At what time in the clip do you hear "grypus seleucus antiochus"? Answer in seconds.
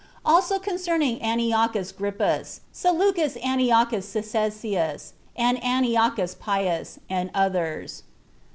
1.91-4.11